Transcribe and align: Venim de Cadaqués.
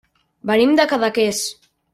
Venim 0.51 0.73
de 0.79 0.87
Cadaqués. 0.95 1.47